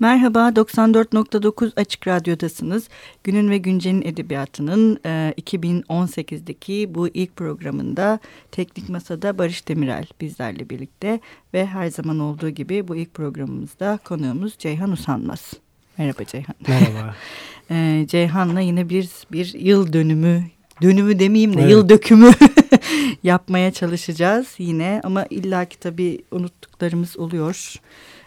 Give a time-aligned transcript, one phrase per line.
[0.00, 2.88] Merhaba, 94.9 Açık Radyo'dasınız.
[3.24, 8.18] Günün ve Güncel'in edebiyatının e, 2018'deki bu ilk programında
[8.52, 11.20] Teknik Masa'da Barış Demirel bizlerle birlikte
[11.54, 15.52] ve her zaman olduğu gibi bu ilk programımızda konuğumuz Ceyhan Usanmaz.
[15.98, 16.54] Merhaba Ceyhan.
[16.68, 17.14] Merhaba.
[17.70, 20.44] e, Ceyhan'la yine bir, bir yıl dönümü,
[20.82, 21.70] dönümü demeyeyim de evet.
[21.70, 22.30] yıl dökümü
[23.22, 25.00] yapmaya çalışacağız yine.
[25.04, 27.74] Ama illaki tabii unuttuklarımız oluyor.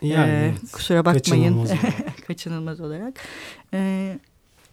[0.02, 2.27] Yani, ee, kusura bakmayın kaçınılmaz olarak.
[2.27, 3.13] kaçınılmaz olarak.
[3.73, 4.20] Ee,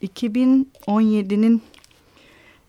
[0.02, 1.62] 2017'nin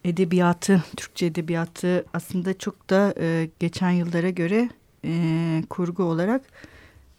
[0.06, 4.70] edebiyatı, Türkçe edebiyatı aslında çok da e, geçen yıllara göre
[5.06, 6.42] e, kurgu olarak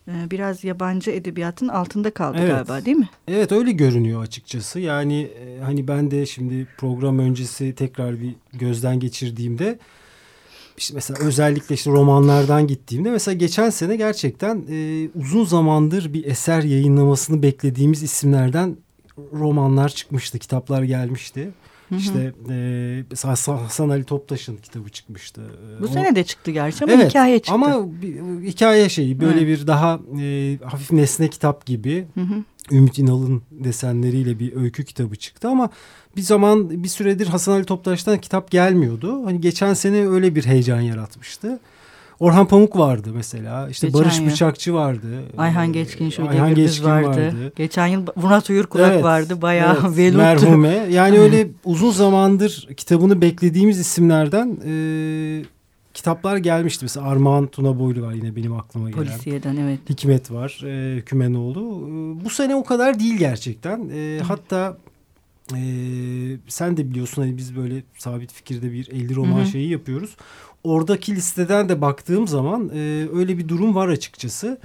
[0.07, 2.51] biraz yabancı edebiyatın altında kaldı Evet.
[2.51, 3.09] galiba değil mi?
[3.29, 4.81] Evet öyle görünüyor açıkçası.
[4.81, 9.79] Yani e, hani ben de şimdi program öncesi tekrar bir gözden geçirdiğimde
[10.79, 16.63] işte mesela özellikle işte romanlardan gittiğimde mesela geçen sene gerçekten e, uzun zamandır bir eser
[16.63, 18.77] yayınlamasını beklediğimiz isimlerden
[19.33, 21.51] romanlar çıkmıştı, kitaplar gelmişti.
[21.91, 21.99] Hı hı.
[21.99, 23.05] İşte e,
[23.53, 25.43] Hasan Ali Toptaş'ın kitabı çıkmıştı.
[25.81, 27.53] Bu o- sene de çıktı gerçi ama Evet, hikaye çıktı.
[27.53, 29.61] Ama bir, hikaye şeyi böyle Evet.
[29.61, 32.35] bir daha e, hafif nesne kitap gibi Hı hı.
[32.73, 35.71] Ümit İnal'ın desenleriyle bir öykü kitabı çıktı ama
[36.17, 39.27] bir zaman bir süredir Hasan Ali Toptaş'tan kitap gelmiyordu.
[39.27, 41.61] Hani geçen sene öyle bir heyecan yaratmıştı.
[42.21, 43.69] Orhan Pamuk vardı mesela.
[43.69, 44.27] İşte Geçen Barış yıl.
[44.27, 45.07] Bıçakçı vardı.
[45.39, 47.53] Ayhan Ee, Geçkin şöyle Ayhan Geçkin vardı.
[47.57, 49.43] Geçen yıl Murat Uyurkulak Evet, vardı.
[49.43, 50.19] Bayağı evet, veluttu.
[50.19, 50.87] Merhume.
[50.91, 54.73] Yani öyle uzun zamandır kitabını beklediğimiz isimlerden e,
[55.95, 56.85] kitaplar gelmişti.
[56.85, 59.05] Mesela Armağan Tuna Boylu var yine benim aklıma gelen.
[59.05, 59.79] Polisiyeden evet.
[59.91, 61.61] Hikmet var, e, Hükümenoğlu.
[61.61, 63.91] E, bu sene o kadar değil gerçekten.
[63.95, 64.77] E, hatta
[65.57, 65.63] e,
[66.49, 69.47] sen de biliyorsun hani biz böyle sabit fikirde bir 50 roman Hı hı.
[69.47, 70.17] şeyi yapıyoruz.
[70.65, 74.59] Oradaki listeden de baktığım zaman e, öyle bir durum var açıkçası.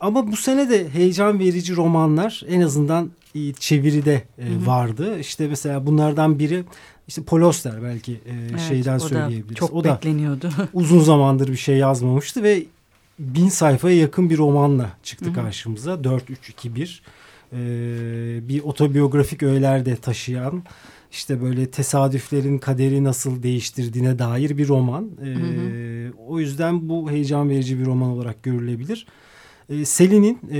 [0.00, 4.66] Ama bu sene de heyecan verici romanlar en azından e, çeviride e, Hı hı.
[4.66, 5.18] vardı.
[5.20, 6.64] İşte mesela bunlardan biri
[7.08, 9.56] işte Poloster belki e, Evet, şeyden o da söyleyebiliriz.
[9.56, 10.50] Çok o da bekleniyordu.
[10.72, 12.62] uzun zamandır bir şey yazmamıştı ve
[13.18, 15.34] bin sayfaya yakın bir romanla çıktı Hı hı.
[15.34, 15.92] karşımıza.
[15.92, 17.00] 4-3-2-1
[17.52, 20.62] ee, bir otobiyografik öğeler de taşıyan
[21.10, 25.10] işte böyle tesadüflerin kaderi nasıl değiştirdiğine dair bir roman.
[25.22, 29.06] Ee, Hı O yüzden bu heyecan verici bir roman olarak görülebilir.
[29.70, 30.58] Ee, Selin'in, e,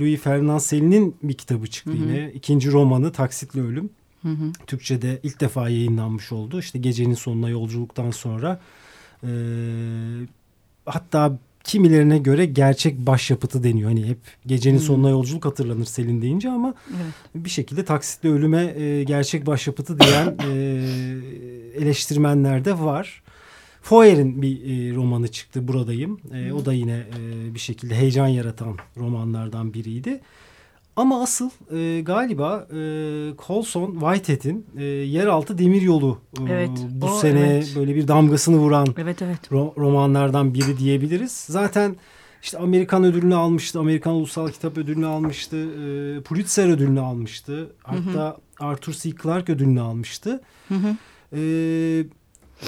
[0.00, 1.98] Louis Ferdinand Selin'in bir kitabı çıktı Hı hı.
[2.02, 2.32] yine.
[2.34, 3.90] İkinci romanı Taksitli Ölüm.
[4.22, 4.52] Hı hı.
[4.66, 6.58] Türkçe'de ilk defa yayınlanmış oldu.
[6.58, 8.60] İşte gecenin sonuna yolculuktan sonra.
[9.24, 9.28] Ee,
[10.86, 13.88] hatta kimilerine göre gerçek başyapıtı deniyor.
[13.90, 14.84] Hani hep gecenin Hmm.
[14.84, 17.44] sonuna yolculuk hatırlanır Selin deyince ama Evet.
[17.44, 20.54] bir şekilde taksitle ölüme e, gerçek başyapıtı diyen e,
[21.74, 23.22] eleştirmenler de var.
[23.82, 26.20] Foyer'in bir e, romanı çıktı Buradayım.
[26.34, 30.20] E, o da yine e, bir şekilde heyecan yaratan romanlardan biriydi.
[30.98, 32.76] Ama asıl e, galiba e,
[33.46, 37.72] Colson Whitehead'in e, Yeraltı Demiryolu e, Evet, bu o, sene evet.
[37.76, 39.38] böyle bir damgasını vuran Evet evet.
[39.50, 41.32] ro- romanlardan biri diyebiliriz.
[41.32, 41.96] Zaten
[42.42, 43.80] işte Amerikan ödülünü almıştı.
[43.80, 45.56] Amerikan Ulusal Kitap Ödülünü almıştı.
[45.56, 47.72] E, Pulitzer ödülünü almıştı.
[47.82, 49.10] Hatta Arthur C.
[49.22, 50.40] Clarke ödülünü almıştı.
[50.68, 50.96] Hı hı.
[51.32, 51.40] E,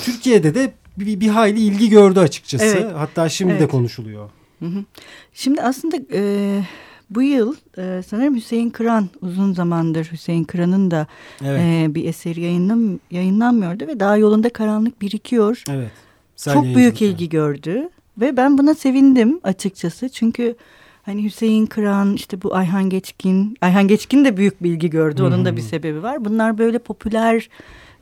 [0.05, 2.65] Türkiye'de de bir, bir hayli ilgi gördü açıkçası.
[2.65, 2.93] Evet.
[2.97, 3.71] Hatta şimdi de Evet.
[3.71, 4.31] konuşuluyor.
[4.59, 4.85] Hı hı.
[5.33, 6.63] Şimdi aslında e,
[7.11, 11.07] bu yıl e, sanırım Hüseyin Kıran uzun zamandır Hüseyin Kıran'ın da
[11.45, 11.61] Evet.
[11.65, 15.63] e, bir eseri yayınlam yayınlanmıyordu ve daha yolunda karanlık birikiyor.
[15.71, 15.91] evet.
[16.37, 17.89] Sen Çok büyük ilgi gördü
[18.21, 20.55] ve ben buna sevindim açıkçası çünkü
[21.03, 25.45] hani Hüseyin Kıran işte bu Ayhan Geçkin Ayhan Geçkin de büyük bir ilgi gördü onun
[25.45, 27.49] da bir sebebi var bunlar böyle popüler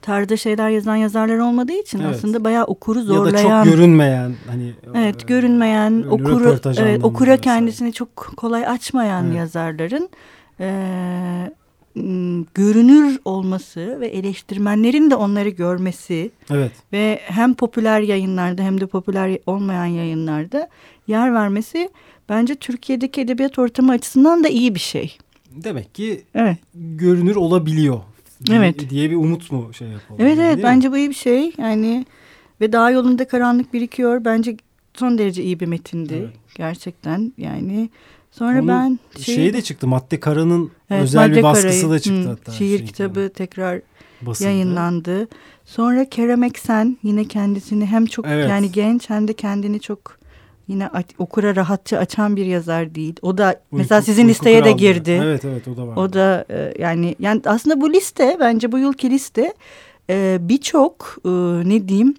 [0.03, 2.15] tarzda şeyler yazan yazarlar olmadığı için Evet.
[2.15, 7.31] aslında bayağı okuru Ya da zorlayan çok görünmeyen hani Evet e, görünmeyen okuru evet, okura
[7.31, 7.41] vesaire.
[7.41, 9.37] kendisini çok kolay açmayan Evet.
[9.37, 10.09] yazarların
[11.95, 16.73] m, görünür olması ve eleştirmenlerin de onları görmesi Evet.
[16.93, 20.69] ve hem popüler yayınlarda hem de popüler olmayan yayınlarda
[21.07, 21.89] yer vermesi
[22.29, 25.19] bence Türkiye'deki edebiyat ortamı açısından da iyi bir şey.
[25.51, 26.57] Demek ki Evet.
[26.75, 28.01] görünür olabiliyor.
[28.47, 28.91] Diye- Evet.
[28.91, 30.21] Diye bir umut mu şey yapalım?
[30.21, 30.63] Evet yani, evet mi?
[30.63, 31.53] bence bu iyi bir şey.
[31.59, 32.07] Yani
[32.61, 34.25] ve daha yolunda karanlık birikiyor.
[34.25, 34.57] Bence
[34.95, 36.35] son derece iyi bir metindi Evet.
[36.55, 37.33] gerçekten.
[37.39, 37.91] Yani
[38.31, 39.87] sonra Onun ben Şeyi de çıktı.
[39.87, 42.53] Madde Kara'nın Evet, özel bir Madde baskısı Kara'yı, da çıktı hı, hatta.
[42.53, 43.81] Şiir şey, kitabı tekrar
[44.23, 44.49] basıldı.
[44.49, 45.29] yayınlandı.
[45.65, 48.51] Sonra Kerem Eksen yine kendisini hem çok Evet.
[48.51, 50.19] yani genç hem de kendini çok
[50.69, 53.15] yine a- okura rahatça açan bir yazar değil.
[53.23, 54.77] O da Uyku- mesela sizin Uyku listeye de Krallığı.
[54.77, 55.21] girdi.
[55.25, 55.97] Evet evet o da var.
[55.97, 59.55] O da e, yani yani aslında bu liste bence bu yılki liste
[60.11, 61.29] e, birçok e,
[61.69, 62.15] ne diyeyim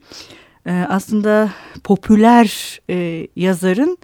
[0.66, 1.50] e, aslında
[1.84, 3.98] popüler e, yazarın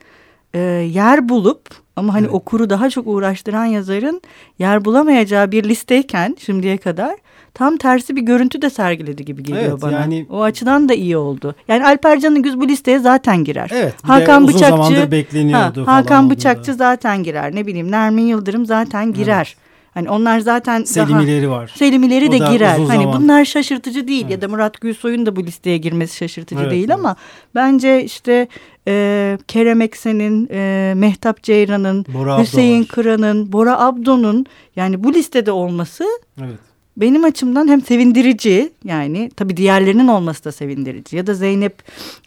[0.54, 0.60] e,
[0.94, 2.34] yer bulup Ama hani Evet.
[2.36, 4.22] okuru daha çok uğraştıran yazarın
[4.60, 7.16] yer bulamayacağı bir listeyken şimdiye kadar
[7.56, 9.92] tam tersi bir görüntü de sergiledi gibi geliyor Evet, bana.
[9.92, 11.56] yani- O açıdan da iyi oldu.
[11.68, 13.70] Yani Alper Canıgüz bu listeye zaten girer.
[13.74, 13.96] Evet.
[14.04, 16.30] Hakan uzun Bıçakçı- zamandır bekleniyordu Ha, Hakan.
[16.30, 17.56] Bıçakçı zaten girer.
[17.56, 19.56] Ne bileyim Nermin Yıldırım zaten girer.
[19.94, 21.72] Hani onlar zaten daha Selimileri var.
[21.76, 22.78] Selimileri de da girer.
[22.88, 23.22] Hani zaman.
[23.22, 24.42] bunlar şaşırtıcı değil ya Evet.
[24.42, 26.96] da Murat Gülsoy'un da bu listeye girmesi şaşırtıcı Evet, değil evet.
[26.96, 27.16] ama
[27.56, 28.48] bence işte
[28.88, 32.06] e, Kerem Eksen'in, e, Mehtap Ceyran'ın,
[32.42, 32.84] Hüseyin.
[32.84, 36.04] Kıran'ın, Bora Abdo'nun yani bu listede olması
[36.42, 36.60] Evet.
[36.98, 41.76] Benim açımdan hem sevindirici yani tabii diğerlerinin olması da sevindirici ya da Zeynep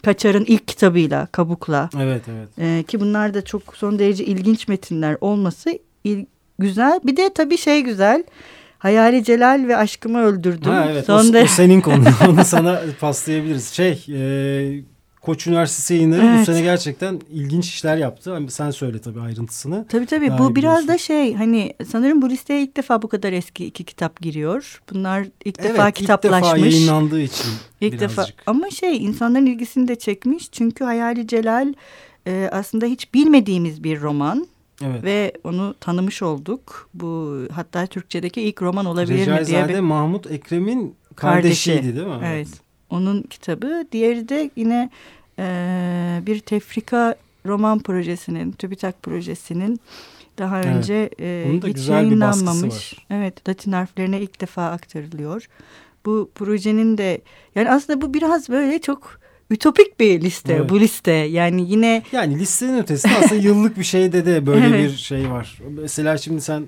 [0.05, 2.49] Kaçar'ın ilk kitabıyla Kabuk'la Evet evet.
[2.59, 6.26] ee, ki bunlar da çok son derece ilginç metinler olması il-
[6.59, 7.00] güzel.
[7.05, 8.25] Bir de tabii şey güzel.
[8.79, 10.73] Hayali Celal ve Aşkımı Öldürdüm.
[10.73, 11.06] Ha, evet.
[11.06, 12.06] Son o, de- o senin konun.
[12.29, 13.69] Onu sana paslayabiliriz.
[13.73, 14.82] Şey, e,
[15.28, 16.46] Koç Üniversitesi yayınları bu Evet.
[16.46, 18.32] sene gerçekten ilginç işler yaptı.
[18.32, 19.86] Hani sen söyle tabii ayrıntısını.
[19.88, 23.32] Tabii tabii Daha bu biraz da şey hani sanırım bu listeye ilk defa bu kadar
[23.32, 24.82] eski iki kitap giriyor.
[24.92, 26.48] Bunlar ilk defa evet, kitaplaşmış.
[26.50, 27.46] ilk defa yayınlandığı için
[27.80, 28.10] İlk birazcık.
[28.10, 30.52] defa ama şey insanların ilgisini de çekmiş.
[30.52, 31.75] Çünkü Hayali Celal
[32.26, 34.46] e, aslında hiç bilmediğimiz bir roman.
[34.84, 35.04] Evet.
[35.04, 36.90] Ve onu tanımış olduk.
[36.94, 41.70] Bu hatta Türkçedeki ilk roman olabilir mi diye Recaizade bir Mahmut Ekrem'in Kardeşi.
[41.70, 42.20] kardeşiydi değil mi?
[42.25, 42.48] Evet.
[42.90, 43.84] Onun kitabı.
[43.92, 44.90] Diğeri de yine
[45.38, 47.14] e, bir tefrika
[47.46, 49.81] roman projesinin, TÜBİTAK projesinin
[50.38, 50.67] daha Evet.
[50.76, 52.94] önce e, hiç yayınlanmamış.
[53.11, 55.49] Evet, Latin harflerine ilk defa aktarılıyor.
[56.06, 57.20] Bu projenin de
[57.55, 59.20] yani aslında bu biraz böyle çok
[59.50, 60.70] ütopik bir liste Evet.
[60.70, 61.12] bu liste.
[61.12, 64.93] Yani yine Yani listenin ötesinde aslında yıllık bir şeyde de böyle Evet.
[64.93, 65.58] bir şey var.
[65.81, 66.62] Mesela şimdi sen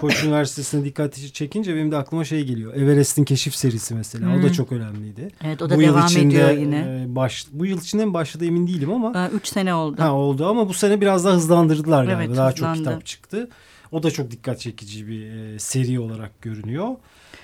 [0.00, 2.74] Koç Üniversitesi'ne dikkati çekince benim de aklıma şey geliyor.
[2.74, 4.30] Everest'in keşif serisi mesela.
[4.30, 4.52] O da Hmm.
[4.52, 5.28] çok önemliydi.
[5.44, 7.04] evet o da bu yıl devam içinde ediyor yine.
[7.10, 10.02] e, baş, bu yıl içinde mi başladı emin değilim ama Aa, Üç sene oldu.
[10.02, 12.22] ha, oldu ama bu sene biraz daha hızlandırdılar galiba.
[12.24, 12.76] Evet, daha hızlandı.
[12.76, 13.48] çok kitap çıktı.
[13.92, 16.88] O da çok dikkat çekici bir e, seri olarak görünüyor.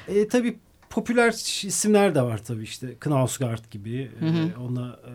[0.08, 0.56] E, tabii
[0.90, 1.30] popüler
[1.66, 4.10] isimler de var tabii işte Knausgaard gibi.
[4.20, 4.36] Hı hı.
[4.48, 5.10] E, ona e,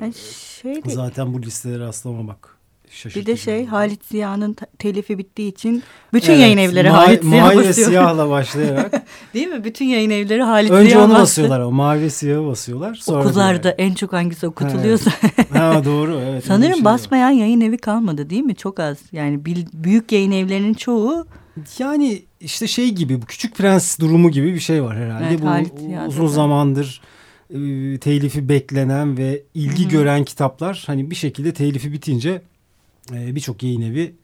[0.00, 0.14] Yani
[0.62, 2.56] şey de- zaten bu listelere rastlamamak
[2.94, 3.20] şaşırtıcı.
[3.20, 3.66] Bir de şey.
[3.66, 5.82] Halit Ziya'nın telifi bittiği için
[6.12, 7.88] bütün Evet, yayın evleri Ma- Halit Ziya Mavi ve basıyor.
[7.88, 9.02] siyahla başlayarak.
[9.34, 9.64] Değil mi?
[9.64, 11.22] Bütün yayın evleri Halit Önce Ziya onu bastı.
[11.22, 12.94] basıyorlar ama mavi ve siyahı basıyorlar.
[12.94, 15.10] Sonra Okullarda diğer- en çok hangisi okutuluyorsa.
[15.52, 16.44] Ha doğru evet.
[16.46, 16.92] Sanırım şey var.
[16.92, 18.54] basmayan yayın evi kalmadı değil mi?
[18.56, 18.96] Çok az.
[19.12, 21.26] Yani bil- büyük yayın evlerinin çoğu
[21.78, 25.24] Yani işte şey gibi bu küçük prens durumu gibi bir şey var herhalde.
[25.28, 27.00] Evet, bu Halit Ziya'da uzun zamandır
[28.00, 29.90] telifi beklenen ve ilgi Hı hı.
[29.90, 32.42] gören kitaplar hani bir şekilde telifi bitince
[33.12, 34.14] e, birçok yayın evi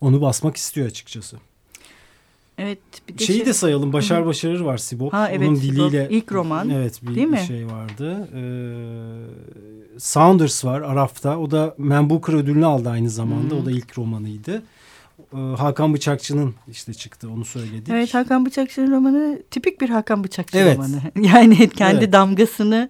[0.00, 1.36] onu basmak istiyor açıkçası.
[2.58, 3.92] evet bir de Şeyi şey- de sayalım.
[3.92, 4.26] Başar.
[4.26, 5.12] Başarır var Sibop.
[5.12, 5.76] Ha, evet, Onun Sibop.
[5.76, 7.44] diliyle İlk roman, Evet bir, değil mi?
[7.46, 8.28] şey vardı.
[8.34, 11.38] Ee, Saunders var Araf'ta.
[11.38, 13.54] O da Man Booker ödülünü aldı aynı zamanda.
[13.54, 13.58] Hı.
[13.58, 14.62] O da ilk romanıydı.
[15.34, 17.88] Ee, Hakan Bıçakçı'nın işte çıktı onu söyledik.
[17.90, 20.76] Evet Hakan Bıçakçı'nın romanı tipik bir Hakan Bıçakçı Evet.
[20.76, 21.00] romanı.
[21.26, 22.12] Yani kendi Evet.
[22.12, 22.88] damgasını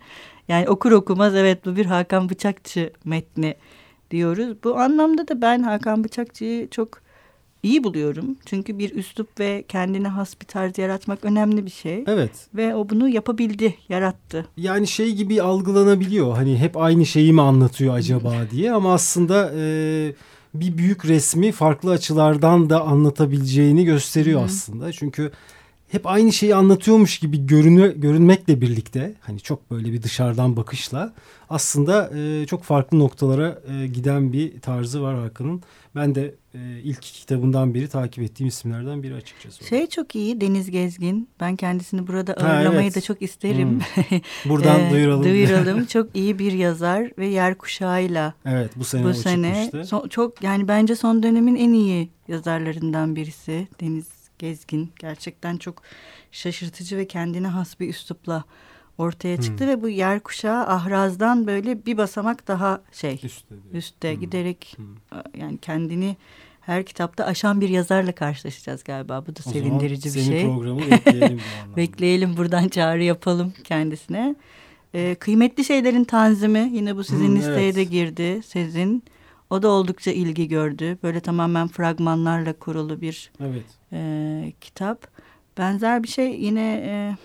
[0.48, 3.54] yani okur okumaz evet bu bir Hakan Bıçakçı metni
[4.10, 4.56] diyoruz.
[4.64, 7.00] Bu anlamda da ben Hakan Bıçakçı'yı çok
[7.62, 8.36] iyi buluyorum.
[8.46, 12.04] Çünkü bir üslup ve kendine has bir tarz yaratmak önemli bir şey.
[12.06, 12.30] Evet.
[12.54, 14.46] Ve o bunu yapabildi, yarattı.
[14.56, 16.36] Yani şey gibi algılanabiliyor.
[16.36, 20.12] Hani hep aynı şeyi mi anlatıyor acaba diye ama aslında e,
[20.54, 24.44] bir büyük resmi farklı açılardan da anlatabileceğini gösteriyor Hı.
[24.44, 24.92] aslında.
[24.92, 25.32] Çünkü
[25.88, 31.12] hep aynı şeyi anlatıyormuş gibi görünü, görünmekle birlikte hani çok böyle bir dışarıdan bakışla
[31.50, 35.62] aslında e, çok farklı noktalara e, giden bir tarzı var Hakan'ın.
[35.94, 39.64] Ben de e, ilk kitabından beri takip ettiğim isimlerden biri açıkçası.
[39.64, 41.28] Şey çok iyi Deniz Gezgin.
[41.40, 42.96] Ben kendisini burada Ha, ağırlamayı evet.
[42.96, 43.78] da çok isterim.
[44.44, 45.24] Buradan Ee, duyuralım.
[45.24, 45.84] Duyuralım.
[45.86, 49.88] çok iyi bir yazar ve yer kuşağıyla evet bu sene bu sene çıkmıştı.
[49.88, 54.92] son- çok yani bence son dönemin en iyi yazarlarından birisi Deniz Gezgin.
[54.98, 55.82] Gerçekten çok
[56.32, 58.44] şaşırtıcı ve kendine has bir üslupla
[58.98, 59.42] ortaya Hmm.
[59.44, 63.54] çıktı ve bu yer kuşağı ahrazdan böyle bir basamak daha şey Üstte.
[63.72, 64.20] üstte Hmm.
[64.20, 64.86] giderek Hmm.
[65.40, 66.16] yani kendini
[66.60, 69.24] her kitapta aşan bir yazarla karşılaşacağız galiba.
[69.26, 70.42] Bu da O sevindirici bir şey.
[70.44, 71.40] programı bekleyelim
[71.72, 71.76] bu.
[71.76, 74.34] Bekleyelim buradan çağrı yapalım kendisine.
[74.94, 77.74] Ee, kıymetli şeylerin tanzimi yine bu sizin Hmm, listeye evet.
[77.76, 78.40] de girdi.
[78.46, 79.02] Sizin.
[79.50, 80.98] O da oldukça ilgi gördü.
[81.02, 83.64] Böyle tamamen fragmanlarla kurulu bir Evet.
[83.92, 85.06] e, kitap.
[85.58, 87.16] Benzer bir şey yine e,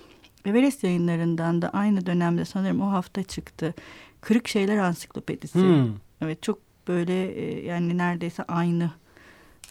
[0.50, 3.74] Everest yayınlarından da aynı dönemde sanırım o hafta çıktı.
[4.22, 5.60] Kırık Şeyler Ansiklopedisi.
[5.60, 5.88] Hmm.
[6.22, 8.92] Evet çok böyle e, yani neredeyse aynı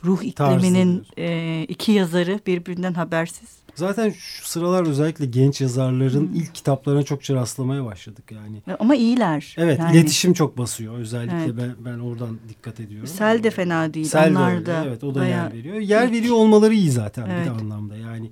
[0.05, 3.62] ruh ikliminin e, iki yazarı birbirinden habersiz.
[3.75, 6.35] Zaten şu sıralar özellikle genç yazarların hmm.
[6.35, 8.63] ilk kitaplarına çokça rastlamaya başladık yani.
[8.79, 9.55] Ama iyiler.
[9.59, 9.97] Evet yani.
[9.97, 11.55] iletişim çok basıyor özellikle evet.
[11.59, 13.07] ben, ben oradan dikkat ediyorum.
[13.07, 14.07] Sel de fena değil.
[14.07, 15.45] Sel Onlar de da evet o da bayağı...
[15.45, 15.77] yer veriyor.
[15.77, 16.13] Yer ilk...
[16.13, 17.47] veriyor olmaları iyi zaten evet.
[17.47, 18.31] bir anlamda yani.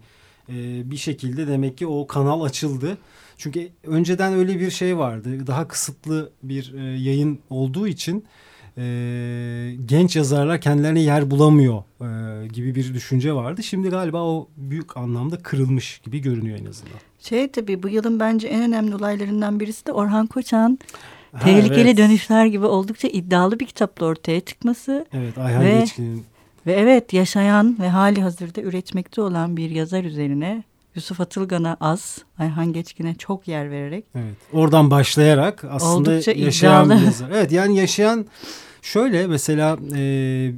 [0.48, 2.98] E, bir şekilde demek ki o kanal açıldı.
[3.36, 5.46] Çünkü önceden öyle bir şey vardı.
[5.46, 8.24] Daha kısıtlı bir e, yayın olduğu için
[8.78, 13.62] e, genç yazarlar kendilerine yer bulamıyor e, gibi bir düşünce vardı.
[13.62, 16.98] Şimdi galiba o büyük anlamda kırılmış gibi görünüyor en azından.
[17.20, 20.78] Şey tabii bu yılın bence en önemli olaylarından birisi de Orhan Koçan
[21.42, 21.98] tehlikeli evet.
[21.98, 25.06] dönüşler gibi oldukça iddialı bir kitapla ortaya çıkması.
[25.12, 26.24] Evet Ayhan ve, Geçkin'in.
[26.66, 30.62] Ve evet yaşayan ve hali hazırda üretmekte olan bir yazar üzerine
[30.94, 34.04] Yusuf Atılgan'a az, Ayhan Geçkin'e çok yer vererek.
[34.14, 34.34] Evet.
[34.52, 37.00] Oradan başlayarak aslında Oldukça yaşayan iddialı.
[37.00, 37.28] bir yazar.
[37.32, 38.26] Evet yani yaşayan
[38.82, 40.00] şöyle mesela e,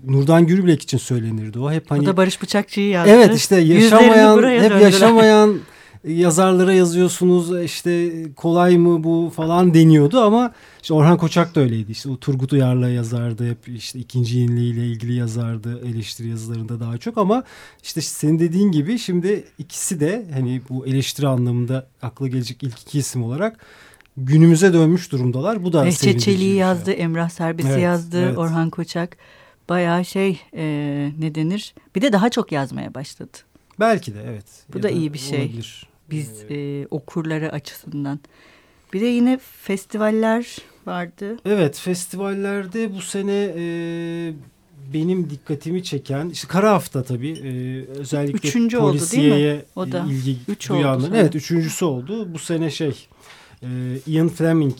[0.07, 2.03] Nurdan Gürbilek için söylenirdi o hep hani.
[2.03, 3.11] O da Barış Bıçakçı'yı yazdı.
[3.11, 4.81] Evet işte yaşamayan hep döndüler.
[4.81, 5.59] yaşamayan
[6.05, 11.93] yazarlara yazıyorsunuz işte kolay mı bu falan deniyordu ama işte Orhan Koçak da öyleydi.
[11.93, 17.19] İşte o Turgut Uyar'la yazardı hep işte ikinci yeniliğiyle ilgili yazardı eleştiri yazılarında daha çok
[17.19, 17.45] ama
[17.83, 22.99] işte senin dediğin gibi şimdi ikisi de hani bu eleştiri anlamında akla gelecek ilk iki
[22.99, 23.67] isim olarak
[24.17, 25.65] günümüze dönmüş durumdalar.
[25.65, 26.55] Bu da Behçet Çelik'i şey.
[26.55, 28.39] yazdı, Emrah Serbest'i evet, yazdı, evet.
[28.39, 29.17] Orhan Koçak.
[29.69, 30.65] Bayağı şey e,
[31.19, 31.75] ne denir?
[31.95, 33.39] Bir de daha çok yazmaya başladı.
[33.81, 34.45] Belki de evet.
[34.73, 35.41] Bu ya da, da iyi bir şey.
[35.41, 35.92] Olabilir.
[36.13, 38.21] Biz e, okurları açısından.
[38.93, 41.37] Bir de yine festivaller vardı.
[41.47, 43.65] Evet festivallerde bu sene e,
[44.95, 50.07] benim dikkatimi çeken işte kara hafta tabii e, özellikle Üçüncü polisiyeye oldu, O da.
[50.11, 51.15] ilgi Üç duyanların.
[51.15, 52.35] Evet üçüncüsü oldu.
[52.35, 53.07] Bu sene şey
[53.63, 53.69] e,
[54.07, 54.77] Ian Fleming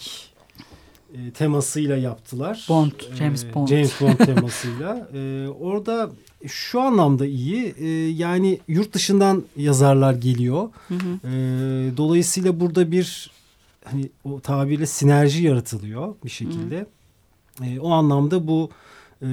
[1.15, 2.67] e, temasıyla yaptılar.
[2.69, 3.69] Bond, James Bond.
[3.69, 5.09] James Bond temasıyla.
[5.15, 6.11] E, orada
[6.47, 7.75] şu anlamda iyi.
[7.79, 10.69] E, yani yurt dışından yazarlar geliyor.
[10.89, 11.29] Hı hı.
[11.29, 13.31] E, dolayısıyla burada bir
[13.85, 16.87] hani o tabirle sinerji yaratılıyor bir şekilde.
[17.59, 17.65] Hı.
[17.65, 18.71] E, o anlamda bu
[19.23, 19.29] e,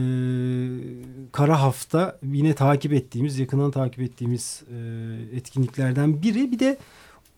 [1.32, 6.52] kara hafta yine takip ettiğimiz, yakından takip ettiğimiz e, etkinliklerden biri.
[6.52, 6.78] Bir de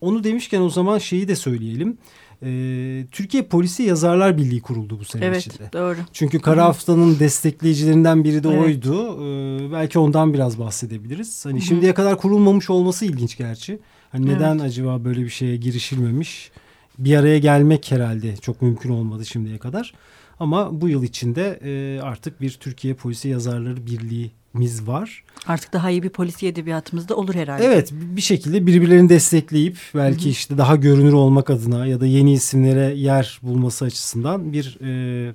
[0.00, 1.98] onu demişken o zaman şeyi de söyleyelim.
[2.44, 5.56] Ee, Türkiye Polisi Yazarlar Birliği kuruldu bu sene evet, içinde.
[5.60, 5.96] Evet doğru.
[6.12, 8.60] Çünkü Kara Hafta'nın destekleyicilerinden biri de evet.
[8.60, 9.24] oydu.
[9.24, 11.46] Ee, belki ondan biraz bahsedebiliriz.
[11.46, 11.66] Hani Hı -hı.
[11.68, 13.78] şimdiye kadar kurulmamış olması ilginç gerçi.
[14.12, 14.62] Hani neden evet.
[14.62, 16.50] acaba böyle bir şeye girişilmemiş?
[16.98, 19.94] Bir araya gelmek herhalde çok mümkün olmadı şimdiye kadar.
[20.42, 25.24] Ama bu yıl içinde e, artık bir Türkiye Polisi Yazarları Birliği miz var.
[25.46, 27.64] Artık daha iyi bir polisi edebiyatımız da olur herhalde.
[27.64, 30.32] Evet bir şekilde birbirlerini destekleyip belki Hı -hı.
[30.32, 35.32] işte daha görünür olmak adına ya da yeni isimlere yer bulması açısından bir e,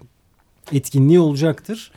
[0.72, 1.92] etkinliği olacaktır.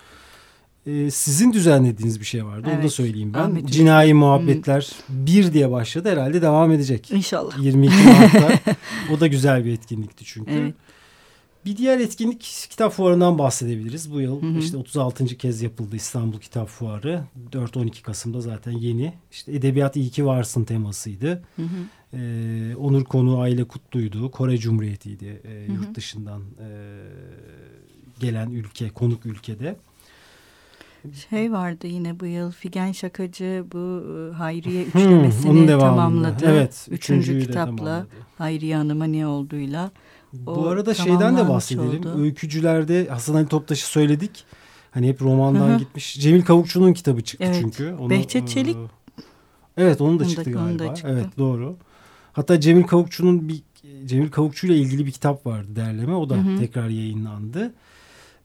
[0.86, 2.76] E, sizin düzenlediğiniz bir şey vardı evet.
[2.76, 3.38] onu da söyleyeyim ben.
[3.38, 5.26] Ahmet Cinayi Muhabbetler Hı.
[5.26, 7.10] bir diye başladı herhalde devam edecek.
[7.10, 7.58] İnşallah.
[7.58, 8.76] 22 Mart'ta
[9.16, 10.52] o da güzel bir etkinlikti çünkü.
[10.52, 10.74] Evet.
[11.64, 12.40] Bir diğer etkinlik
[12.70, 14.12] kitap fuarından bahsedebiliriz.
[14.12, 14.58] Bu yıl hı hı.
[14.58, 15.26] işte 36.
[15.26, 17.24] kez yapıldı İstanbul Kitap Fuarı.
[17.52, 19.14] 4-12 Kasım'da zaten yeni.
[19.32, 21.42] İşte Edebiyat iyi ki varsın temasıydı.
[21.56, 22.16] Hı hı.
[22.16, 24.30] Ee, onur konu Aile Kutlu'ydu.
[24.30, 26.68] Kore Cumhuriyeti'ydi e, yurt hı dışından e,
[28.20, 29.76] gelen ülke, konuk ülkede.
[31.30, 34.02] Şey vardı yine bu yıl Figen Şakacı bu
[34.32, 36.44] e, Hayriye üçlemesini hmm, tamamladı.
[36.46, 36.88] Evet.
[36.90, 38.06] Üçüncü kitapla tamamladı.
[38.38, 39.90] Hayriye Hanım'a ne olduğuyla.
[40.32, 42.00] Bu arada şeyden de bahsedelim.
[42.00, 42.22] Oldu.
[42.22, 44.44] Öykücülerde Hasan Ali Toptaş'ı söyledik.
[44.90, 46.20] Hani hep romandan gitmiş.
[46.20, 47.58] Cemil Kavukçu'nun kitabı çıktı evet.
[47.60, 47.94] çünkü.
[48.00, 48.76] Onu, Behçet Çelik.
[48.76, 49.20] E,
[49.76, 50.78] evet onun da çıktı da, galiba.
[50.78, 51.10] Da çıktı.
[51.12, 51.76] Evet doğru.
[52.32, 53.62] Hatta Cemil Kavukçu'nun bir
[54.06, 56.14] Cemil Kavukçu ile ilgili bir kitap vardı derleme.
[56.14, 56.58] O da Hı -hı.
[56.58, 57.74] tekrar yayınlandı.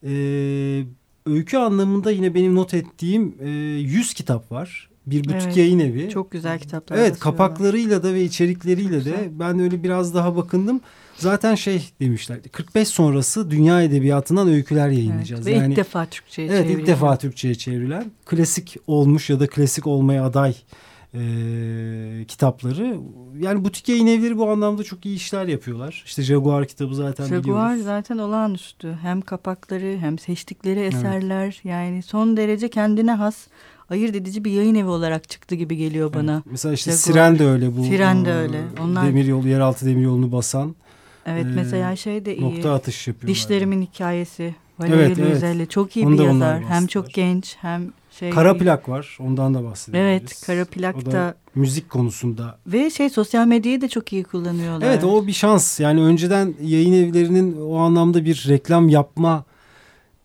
[0.03, 0.83] Ee,
[1.25, 4.89] öykü anlamında yine benim not ettiğim e, 100 kitap var.
[5.07, 6.09] Bir butik evet, yayın evi.
[6.09, 6.97] Çok güzel kitaplar.
[6.97, 10.81] Evet kapaklarıyla da ve içerikleriyle de ben öyle biraz daha bakındım.
[11.17, 15.47] Zaten şey demişlerdi 45 sonrası dünya edebiyatından öyküler yayınlayacağız.
[15.47, 16.79] Evet, ve yani, ilk defa Türkçe'ye evet, çevrilen.
[16.79, 20.55] ilk defa Türkçe'ye çevrilen klasik olmuş ya da klasik olmaya aday
[21.15, 22.97] e, kitapları.
[23.39, 26.03] Yani butik yayın evleri bu anlamda çok iyi işler yapıyorlar.
[26.05, 27.61] İşte Jaguar kitabı zaten Jaguar biliyoruz.
[27.61, 28.97] Jaguar zaten olağanüstü.
[29.01, 31.45] Hem kapakları hem seçtikleri eserler.
[31.45, 31.65] Evet.
[31.65, 33.47] Yani son derece kendine has
[33.89, 36.33] ayırt edici bir yayın evi olarak çıktı gibi geliyor bana.
[36.33, 36.45] Evet.
[36.51, 37.03] Mesela işte Jaguar.
[37.03, 37.83] Siren de öyle bu.
[37.83, 38.61] Siren de öyle.
[38.83, 39.07] Onlar...
[39.07, 40.75] Demir yolu, yeraltı demir yolunu basan.
[41.25, 42.55] Evet ee, mesela şey de iyi.
[42.55, 43.33] Nokta atış yapıyor.
[43.33, 43.87] Dişlerimin yani.
[43.93, 44.55] hikayesi.
[44.79, 45.71] Valeri evet, evet.
[45.71, 46.63] çok iyi Onu bir yazar.
[46.63, 48.29] Hem çok genç hem şey.
[48.29, 49.17] Kara plak var.
[49.21, 50.21] Ondan da bahsedebiliriz.
[50.21, 52.57] Evet, kara plak da müzik konusunda.
[52.67, 54.87] Ve şey sosyal medyayı da çok iyi kullanıyorlar.
[54.87, 55.79] Evet, o bir şans.
[55.79, 59.43] Yani önceden yayın evlerinin o anlamda bir reklam yapma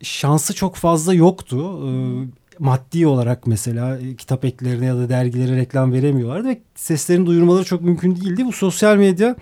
[0.01, 1.87] şansı çok fazla yoktu.
[1.87, 7.65] Ee, maddi olarak mesela e, kitap eklerine ya da dergilere reklam veremiyorlardı ve seslerini duyurmaları
[7.65, 8.45] çok mümkün değildi.
[8.45, 9.35] Bu sosyal medya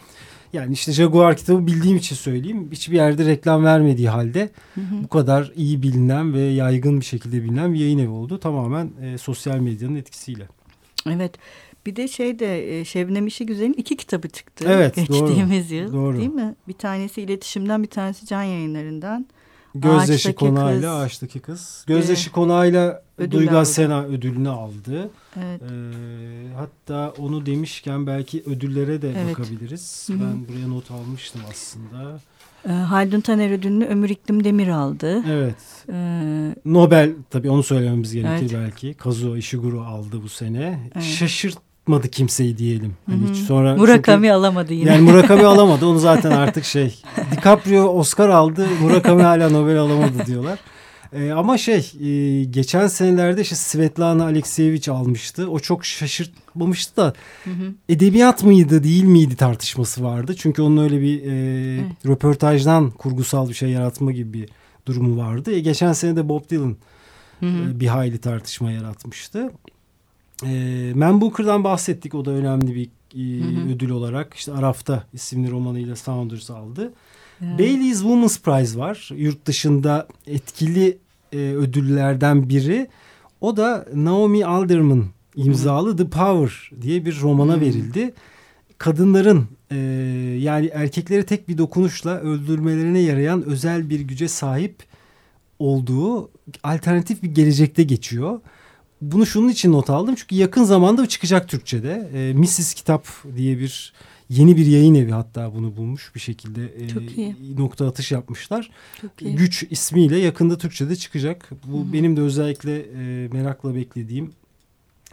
[0.53, 2.69] yani işte Jaguar kitabı bildiğim için söyleyeyim.
[2.71, 5.03] Hiçbir yerde reklam vermediği halde hı hı.
[5.03, 8.39] bu kadar iyi bilinen ve yaygın bir şekilde bilinen bir yayın evi oldu.
[8.39, 10.47] Tamamen e, sosyal medyanın etkisiyle.
[11.09, 11.35] Evet.
[11.85, 14.65] Bir de şeyde Şebnem İşi Güzel'in iki kitabı çıktı.
[14.67, 15.93] Evet geçtiğimiz doğru, yıl.
[15.93, 16.17] Doğru.
[16.17, 16.55] Değil mi?
[16.67, 19.27] Bir tanesi iletişimden bir tanesi can yayınlarından.
[19.75, 21.83] Gözyaşı konağıyla Ağaçtaki Kız.
[21.87, 25.09] Gözyaşı ee, konağıyla Duygu Sena ödülünü aldı.
[25.37, 25.61] Evet.
[25.61, 25.67] Ee,
[26.55, 29.37] hatta onu demişken belki ödüllere de evet.
[29.37, 30.07] bakabiliriz.
[30.09, 30.19] Hı -hı.
[30.19, 32.19] Ben buraya not almıştım aslında.
[32.69, 35.23] E, Haldun Taner ödülünü Ömür İklim Demir aldı.
[35.29, 35.85] Evet.
[35.89, 38.65] Ee, Nobel tabii onu söylememiz gerekir evet.
[38.65, 38.93] belki.
[38.93, 40.79] Kazuo Ishiguro aldı bu sene.
[40.95, 41.03] Evet.
[41.03, 41.57] Şaşırt
[41.89, 42.93] yapmadı kimseyi diyelim.
[43.05, 44.89] Hani hiç sonra Murakami çünkü, alamadı yine.
[44.89, 45.85] Yani Murakami alamadı.
[45.85, 48.67] Onu zaten artık şey DiCaprio Oscar aldı.
[48.81, 50.59] Murakami hala Nobel alamadı diyorlar.
[51.13, 55.49] Ee, ama şey e, geçen senelerde işte Svetlana Alekseyevich almıştı.
[55.49, 57.13] O çok şaşırtmamıştı da
[57.43, 57.73] hı hı.
[57.89, 60.35] edebiyat mıydı değil miydi tartışması vardı.
[60.37, 61.29] Çünkü onun öyle bir e,
[61.75, 62.05] evet.
[62.05, 64.49] röportajdan kurgusal bir şey yaratma gibi bir
[64.85, 65.51] durumu vardı.
[65.51, 66.77] E, geçen sene de Bob Dylan
[67.39, 67.71] hı hı.
[67.71, 69.51] E, bir hayli tartışma yaratmıştı.
[70.45, 72.15] E, Man Booker'dan bahsettik.
[72.15, 73.73] O da önemli bir e, hı hı.
[73.73, 74.33] ödül olarak.
[74.33, 76.93] İşte Araf'ta isimli romanıyla Saunders aldı.
[77.41, 77.59] Evet.
[77.59, 79.09] Bailey's Women's Prize var.
[79.15, 80.97] Yurt dışında etkili
[81.33, 82.87] e, ödüllerden biri.
[83.41, 85.05] O da Naomi Alderman
[85.35, 85.97] imzalı.
[85.97, 87.61] The Power diye bir romana hı.
[87.61, 88.13] verildi.
[88.77, 89.75] Kadınların e,
[90.39, 94.75] yani erkekleri tek bir dokunuşla öldürmelerine yarayan özel bir güce sahip
[95.59, 96.29] olduğu
[96.63, 98.39] alternatif bir gelecekte geçiyor
[99.01, 100.15] bunu şunun için not aldım.
[100.15, 102.09] Çünkü yakın zamanda çıkacak Türkçe'de.
[102.13, 102.73] E, Mrs.
[102.73, 103.93] Kitap diye bir
[104.29, 108.69] yeni bir yayın evi hatta bunu bulmuş bir şekilde e, nokta atış yapmışlar.
[109.21, 111.49] Güç ismiyle yakında Türkçe'de çıkacak.
[111.67, 111.93] Bu Hı-hı.
[111.93, 114.31] benim de özellikle e, merakla beklediğim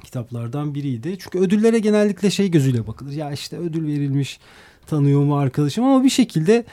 [0.05, 1.17] kitaplardan biriydi.
[1.19, 3.13] Çünkü ödüllere genellikle şey gözüyle bakılır.
[3.13, 4.39] Ya işte ödül verilmiş
[4.87, 6.65] tanıyor mu arkadaşım ama bir şekilde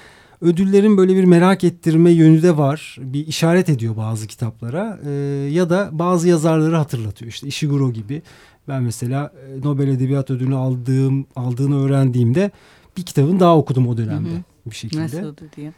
[0.42, 2.98] ödüllerin böyle bir merak ettirme yönü de var.
[3.02, 5.12] Bir işaret ediyor bazı kitaplara e,
[5.52, 7.32] ya da bazı yazarları hatırlatıyor.
[7.32, 8.22] İşte Ishiguro gibi.
[8.68, 12.52] Ben mesela e, Nobel Edebiyat Ödülünü aldığım aldığını öğrendiğimde
[12.98, 14.42] bir kitabın daha okudum o dönemde hı hı.
[14.66, 15.04] bir şekilde.
[15.04, 15.74] Nasıldı diye.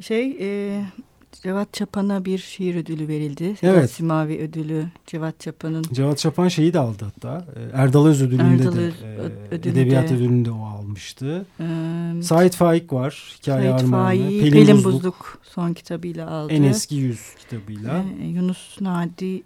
[0.00, 0.80] Şey e,
[1.42, 3.56] Cevat Çapan'a bir şiir ödülü verildi.
[3.62, 3.90] Evet.
[3.90, 5.82] Simavi ödülü Cevat Çapan'ın.
[5.92, 7.46] Cevat Çapan şeyi de aldı hatta.
[7.56, 9.32] E, Erdal Öz ödülünde Erdal Öz, de.
[9.50, 11.46] E, edebiyat ödülünde o almıştı.
[11.60, 13.36] Ee, Sait Faik var.
[13.38, 14.16] Hikaye Sait Armağanı.
[14.16, 14.92] Pelin, Pelin Buzluk.
[14.92, 16.52] Buzluk son kitabıyla aldı.
[16.52, 18.04] En eski yüz kitabıyla.
[18.22, 19.42] Ee, Yunus Nadi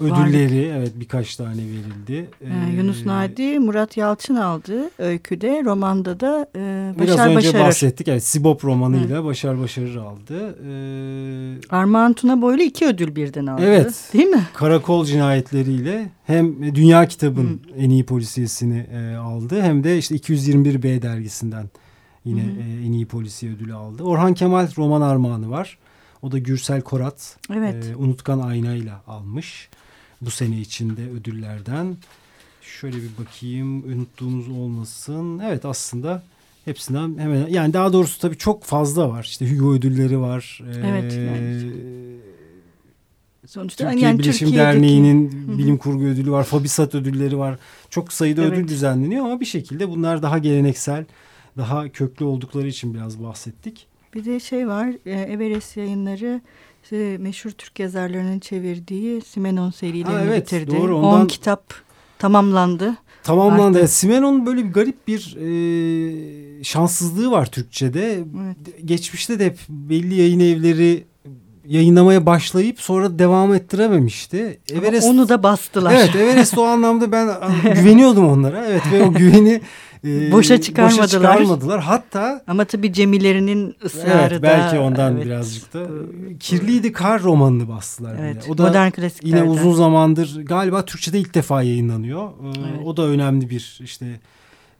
[0.00, 0.76] Ödülleri Varlık.
[0.76, 2.30] evet birkaç tane verildi.
[2.42, 5.62] Ee, Yunus Nadi, Murat Yalçın aldı öyküde.
[5.64, 6.58] Romanda da e,
[6.98, 7.64] Başar Biraz önce Başarır.
[7.64, 8.08] bahsettik.
[8.08, 9.24] Evet Sibop romanıyla Hı.
[9.24, 10.58] Başar Başarır aldı.
[10.68, 13.62] Ee, Armağan Tuna Boylu iki ödül birden aldı.
[13.64, 14.10] Evet.
[14.12, 14.42] Değil mi?
[14.54, 17.76] Karakol cinayetleriyle hem Dünya Kitabın Hı.
[17.78, 21.70] en iyi polisiyesini e, aldı hem de işte 221B dergisinden
[22.24, 24.02] yine E, en iyi polisiye ödülü aldı.
[24.02, 25.78] Orhan Kemal roman armağanı var.
[26.22, 27.36] O da Gürsel Korat.
[27.54, 27.86] Evet.
[27.92, 29.68] E, Unutkan Aynayla almış
[30.20, 31.96] bu sene içinde ödüllerden.
[32.62, 35.38] Şöyle bir bakayım unuttuğumuz olmasın.
[35.38, 36.22] Evet aslında
[36.64, 39.24] hepsinden hemen yani daha doğrusu tabii çok fazla var.
[39.24, 40.60] İşte Hugo ödülleri var.
[40.84, 41.12] Evet.
[41.12, 41.72] Ee, yani.
[43.46, 46.44] Sonuçta Türkiye yani Bilişim Derneği'nin bilim kurgu ödülü var.
[46.44, 47.58] Fabisat ödülleri var.
[47.90, 48.52] Çok sayıda evet.
[48.52, 51.04] ödül düzenleniyor ama bir şekilde bunlar daha geleneksel,
[51.56, 53.86] daha köklü oldukları için biraz bahsettik.
[54.14, 56.40] Bir de şey var, e, Everest yayınları
[56.88, 60.76] işte meşhur Türk yazarlarının çevirdiği Simenon serilerini ha, evet, bitirdi.
[60.76, 61.20] Doğru, ondan...
[61.20, 61.74] 10 kitap
[62.18, 62.96] tamamlandı.
[63.22, 63.78] Tamamlandı.
[63.78, 63.90] Artık...
[63.90, 68.12] Simenon'un böyle bir garip bir e, şanssızlığı var Türkçe'de.
[68.14, 68.56] Evet.
[68.84, 71.04] Geçmişte de hep belli yayın evleri
[71.68, 74.60] yayınlamaya başlayıp sonra devam ettirememişti.
[74.72, 75.92] Everest, Ama onu da bastılar.
[75.92, 77.28] Evet Everest o anlamda ben
[77.74, 78.66] güveniyordum onlara.
[78.66, 79.60] Evet ve o güveni
[80.04, 81.02] e, boşa çıkarmadılar.
[81.02, 81.80] Boşa çıkarmadılar.
[81.80, 85.26] Hatta ama tabii Cemilerinin ısrarı evet, belki ondan evet.
[85.26, 85.86] birazcık da
[86.40, 88.16] Kirliydi Kar romanını bastılar.
[88.20, 88.52] Evet, bile.
[88.52, 89.36] O da modern klasiklerden.
[89.36, 92.28] Yine uzun zamandır galiba Türkçe'de ilk defa yayınlanıyor.
[92.28, 92.86] Ee, evet.
[92.86, 94.06] O da önemli bir işte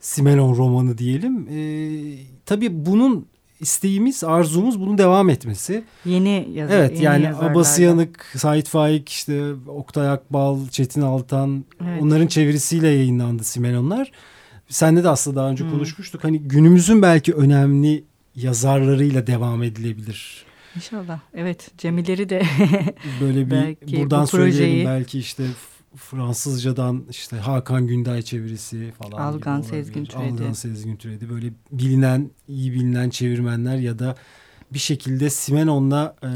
[0.00, 1.48] Simenon romanı diyelim.
[1.50, 3.26] Ee, tabii bunun
[3.60, 5.84] isteğimiz, arzumuz bunun devam etmesi.
[6.04, 6.76] Yeni yazar.
[6.76, 12.02] Evet yeni yani Abbas Yanık, Sait Faik, işte Oktay Akbal, Çetin Altan evet.
[12.02, 14.12] onların çevirisiyle yayınlandı Simenonlar.
[14.68, 15.70] Senle de aslında daha önce hmm.
[15.70, 16.24] konuşmuştuk.
[16.24, 20.44] Hani günümüzün belki önemli yazarlarıyla devam edilebilir.
[20.76, 21.20] İnşallah.
[21.34, 22.42] Evet Cemileri de
[23.20, 24.52] böyle bir belki buradan bu projeyi...
[24.52, 25.44] söyleyelim belki işte
[25.96, 29.18] Fransızcadan işte Hakan Günday çevirisi falan.
[29.18, 30.42] Algan Sezgin Türedi.
[30.42, 31.30] Algan Sezgin Türedi.
[31.30, 34.16] Böyle bilinen, iyi bilinen çevirmenler ya da
[34.72, 36.28] bir şekilde Simenon'la e,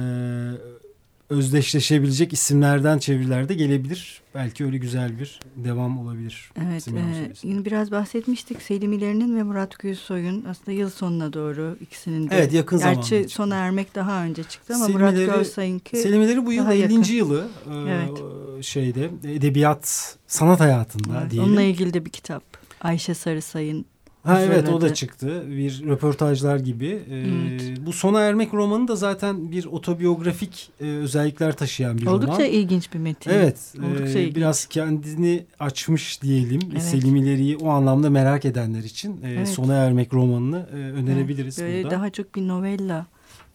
[1.32, 4.22] özdeşleşebilecek isimlerden çevirilerde gelebilir.
[4.34, 6.50] Belki öyle güzel bir devam olabilir.
[6.66, 8.62] Evet, e, biraz bahsetmiştik.
[8.62, 12.36] Selimilerinin ve Murat Gülsoy'un aslında yıl sonuna doğru ikisinin de.
[12.36, 12.94] Evet, yakın zamanda.
[12.94, 13.34] Gerçi çıktı.
[13.34, 16.80] sona ermek daha önce çıktı ama Selimileri, Murat Gülsoy'unki Selimileri bu yıl 50.
[16.80, 17.02] Yakın.
[17.02, 18.64] yılı e, evet.
[18.64, 21.48] şeyde edebiyat sanat hayatında evet, diyelim.
[21.48, 22.42] Onunla ilgili de bir kitap.
[22.80, 23.86] Ayşe Sarısay'ın
[24.22, 25.42] Ha evet o da çıktı.
[25.50, 27.02] Bir röportajlar gibi.
[27.10, 27.86] Ee, evet.
[27.86, 32.28] Bu Sona Ermek romanı da zaten bir otobiyografik e, özellikler taşıyan bir Oldukça roman.
[32.28, 33.30] Oldukça ilginç bir metin.
[33.30, 33.74] Evet.
[33.78, 36.60] Oldukça e, biraz kendini açmış diyelim.
[36.72, 36.82] Evet.
[36.82, 39.48] Selim o anlamda merak edenler için e, evet.
[39.48, 41.70] Sona Ermek romanını e, önerebiliriz evet.
[41.70, 41.96] Böyle burada.
[41.96, 43.06] daha çok bir novella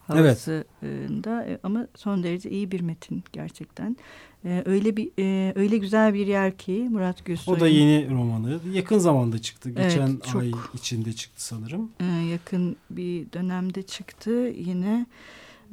[0.08, 1.60] havasında evet.
[1.62, 3.96] ama son derece iyi bir metin gerçekten.
[4.44, 7.56] Ee, öyle bir e, öyle güzel bir yer ki Murat Gülsoy.
[7.56, 8.60] O da yeni romanı.
[8.72, 9.70] Yakın zamanda çıktı.
[9.70, 11.90] Geçen evet, çok, ay içinde çıktı sanırım.
[12.00, 15.06] E, yakın bir dönemde çıktı yine.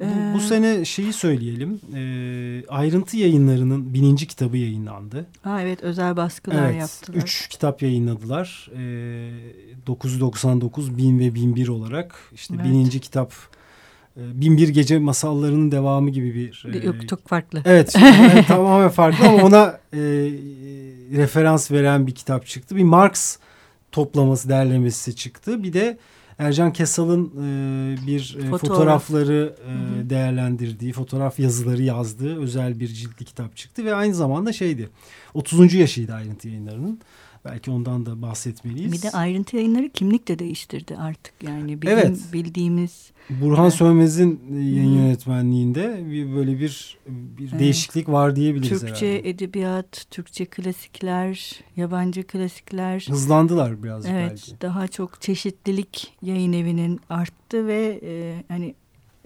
[0.00, 1.80] Bu, bu sene şeyi söyleyelim.
[1.94, 5.26] E, ayrıntı yayınlarının bininci kitabı yayınlandı.
[5.42, 7.18] Ha evet özel baskılar evet, yaptılar.
[7.18, 8.70] Üç kitap yayınladılar.
[8.76, 12.30] E, 999, 1000 ve 1001 olarak.
[12.32, 12.66] İşte evet.
[12.66, 13.32] bininci kitap
[14.16, 16.82] Binbir Gece masallarının devamı gibi bir...
[16.84, 17.62] Yok e, çok farklı.
[17.64, 17.92] Evet
[18.48, 19.98] tamamen farklı ama ona e,
[21.16, 22.76] referans veren bir kitap çıktı.
[22.76, 23.38] Bir Marx
[23.92, 25.62] toplaması derlemesi çıktı.
[25.62, 25.98] Bir de
[26.38, 28.60] Ercan Kesal'ın e, bir e, Fotoğraf.
[28.60, 33.84] fotoğrafları e, değerlendirdiği, fotoğraf yazıları yazdığı özel bir ciltli kitap çıktı.
[33.84, 34.88] Ve aynı zamanda şeydi
[35.34, 35.74] 30.
[35.74, 37.00] yaşıydı ayrıntı yayınlarının.
[37.50, 38.92] Belki ondan da bahsetmeliyiz.
[38.92, 41.34] Bir de ayrıntı yayınları kimlik de değiştirdi artık.
[41.42, 42.18] Yani bizim evet.
[42.32, 43.10] bildiğimiz...
[43.30, 43.74] Burhan evet.
[43.74, 47.60] Sönmez'in yayın yönetmenliğinde bir, böyle bir, bir evet.
[47.60, 49.28] değişiklik var diyebiliriz Türkçe herhalde.
[49.28, 53.06] edebiyat, Türkçe klasikler, yabancı klasikler.
[53.10, 54.60] Hızlandılar biraz evet, belki.
[54.60, 58.74] Daha çok çeşitlilik yayın evinin arttı ve e, hani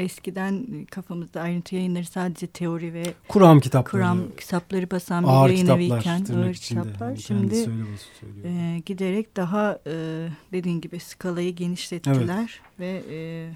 [0.01, 5.67] eskiden kafamızda ayrıntı yayınları sadece teori ve kuram kitapları, kuram kitapları basan bir ağır yayın
[5.67, 7.09] eviyken ağır kitaplar.
[7.09, 7.71] Yani şimdi
[8.45, 12.81] e, giderek daha e, dediğin gibi skalayı genişlettiler evet.
[12.81, 13.51] ve e,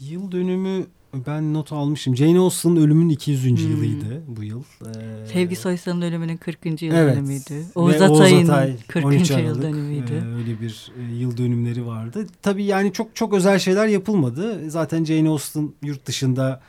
[0.00, 2.16] yıl dönümü ben not almışım.
[2.16, 3.44] Jane Austen'ın ölümünün 200.
[3.44, 3.70] Hmm.
[3.70, 4.62] yılıydı bu yıl.
[4.62, 6.82] Ee, Sevgi Soysal'ın ölümünün 40.
[6.82, 7.16] yıl evet.
[7.16, 7.64] dönümüydü.
[7.74, 9.30] Oğuz Atay'ın Atay, 40.
[9.30, 10.12] yıl dönümüydü.
[10.12, 12.26] E, öyle bir e, yıl dönümleri vardı.
[12.42, 14.70] Tabii yani çok çok özel şeyler yapılmadı.
[14.70, 16.60] Zaten Jane Austen yurt dışında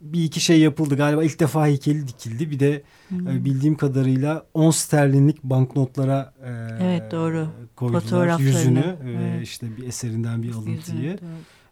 [0.00, 0.96] bir iki şey yapıldı.
[0.96, 2.50] Galiba ilk defa heykeli dikildi.
[2.50, 3.28] Bir de hmm.
[3.28, 6.50] e, bildiğim kadarıyla 10 sterlinlik banknotlara e,
[6.84, 7.48] evet, doğru.
[7.76, 8.96] koydular yüzünü.
[9.04, 9.40] Evet.
[9.40, 11.02] E, işte bir eserinden bir alıntıyı.
[11.02, 11.18] Yüzünü,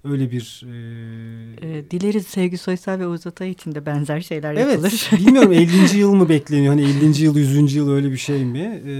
[0.04, 0.62] öyle bir...
[0.66, 1.78] E...
[1.78, 5.08] E, dileriz Sevgi Soysal ve Oğuz Atay için de benzer şeyler evet, yapılır.
[5.12, 5.98] Evet bilmiyorum 50.
[5.98, 6.74] yıl mı bekleniyor?
[6.74, 7.22] Hani 50.
[7.22, 7.74] yıl 100.
[7.74, 8.82] yıl öyle bir şey mi?
[8.86, 8.92] E,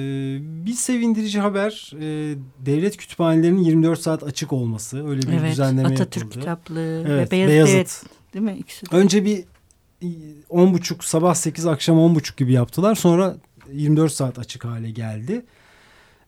[0.66, 2.34] bir sevindirici haber e,
[2.66, 5.08] devlet kütüphanelerinin 24 saat açık olması.
[5.08, 6.40] Öyle bir evet, düzenleme Atatürk yapıldı.
[6.40, 7.74] kitaplığı evet, ve Beyazıt.
[7.74, 8.06] Beyazıt.
[8.34, 8.56] Değil mi?
[8.58, 8.96] İkisi de.
[8.96, 9.44] Önce bir
[10.50, 12.94] 10.30 sabah 8 akşam 10.30 gibi yaptılar.
[12.94, 13.36] Sonra
[13.72, 15.44] 24 saat açık hale geldi.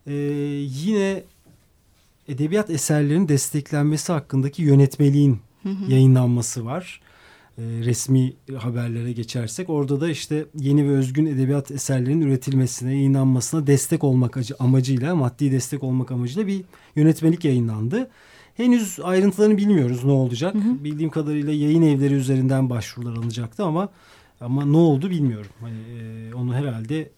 [0.06, 0.12] Ee,
[0.62, 1.22] yine
[2.28, 5.92] edebiyat eserlerinin desteklenmesi hakkındaki yönetmeliğin hı hı.
[5.92, 7.00] yayınlanması var.
[7.58, 14.04] E, resmi haberlere geçersek orada da işte yeni ve özgün edebiyat eserlerinin üretilmesine, yayınlanmasına destek
[14.04, 16.64] olmak amacıyla, maddi destek olmak amacıyla bir
[16.96, 18.10] yönetmelik yayınlandı.
[18.54, 20.54] Henüz ayrıntılarını bilmiyoruz ne olacak.
[20.54, 20.84] Hı hı.
[20.84, 23.88] Bildiğim kadarıyla yayın evleri üzerinden başvurular alınacaktı ama
[24.40, 25.50] ama ne oldu bilmiyorum.
[25.60, 27.10] Hani, e, onu herhalde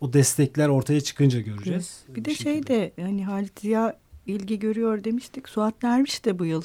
[0.00, 2.04] o destekler ortaya çıkınca göreceğiz.
[2.08, 3.96] Bir de şey de hani Halit Ziya
[4.26, 5.48] ilgi görüyor demiştik.
[5.48, 6.62] Suat Derviş de bu yıl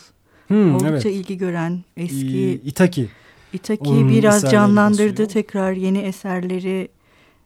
[0.48, 1.06] hmm, oldukça evet.
[1.06, 3.10] ilgi gören eski İtaki.
[3.54, 5.30] İtaki Onun biraz canlandırdı basıyor.
[5.30, 6.88] tekrar yeni eserleri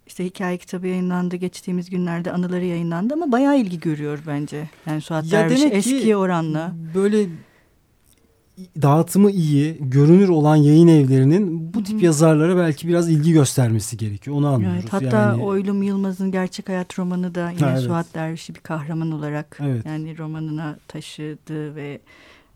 [0.08, 4.69] işte hikaye kitabı yayınlandı geçtiğimiz günlerde anıları yayınlandı ama bayağı ilgi görüyor bence.
[4.86, 6.76] Yani Suat ya Derviş eski oranla.
[6.95, 7.28] Böyle
[8.82, 12.06] dağıtımı iyi, görünür olan yayın evlerinin bu tip Hı-hı.
[12.06, 14.38] yazarlara belki biraz ilgi göstermesi gerekiyor.
[14.38, 14.80] Onu anlıyoruz.
[14.82, 15.43] Evet, hatta yani...
[15.43, 17.82] Oylum Yılmaz'ın gerçek hayat romanı da yine ha, evet.
[17.82, 19.86] Suat Derviş'i bir kahraman olarak evet.
[19.86, 22.00] yani romanına taşıdı ve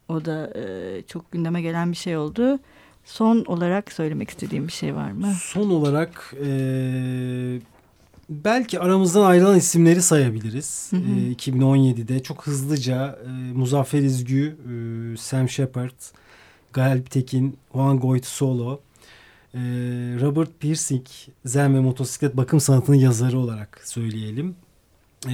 [0.09, 2.59] o da e, çok gündeme gelen bir şey oldu.
[3.05, 5.33] Son olarak söylemek istediğim bir şey var mı?
[5.41, 7.59] Son olarak e,
[8.29, 10.87] belki aramızdan ayrılan isimleri sayabiliriz.
[10.91, 11.19] Hı hı.
[11.19, 14.57] E, 2017'de çok hızlıca e, Muzaffer İzgü,
[15.13, 15.99] e, Sam Shepard,
[16.73, 18.79] Galip Tekin, Juan Goit Solo,
[19.53, 19.59] e,
[20.21, 21.07] Robert Pirsig,
[21.45, 24.55] Zen ve Motosiklet Bakım Sanatı'nın yazarı olarak söyleyelim.
[25.25, 25.31] E,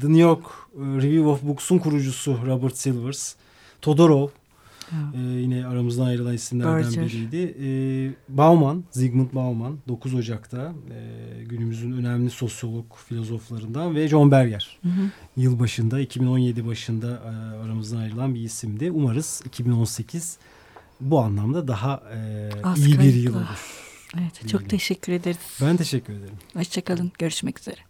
[0.00, 0.44] The New York
[0.76, 3.34] Review of Books'un kurucusu Robert Silvers,
[3.82, 4.28] Todorov,
[5.14, 7.06] ee, yine aramızdan ayrılan isimlerden Berger.
[7.06, 7.56] biriydi.
[7.60, 14.78] Ee, Bauman, Zygmunt Bauman 9 Ocak'ta e, günümüzün önemli sosyolog filozoflarından ve John Berger.
[14.82, 15.10] Hı hı.
[15.36, 18.90] Yıl başında 2017 başında e, aramızdan ayrılan bir isimdi.
[18.90, 20.38] Umarız 2018
[21.00, 23.86] bu anlamda daha e, iyi bir yıl olur.
[24.18, 25.58] Evet, çok teşekkür ederiz.
[25.62, 26.36] Ben teşekkür ederim.
[26.54, 27.12] Hoşçakalın.
[27.18, 27.89] Görüşmek üzere.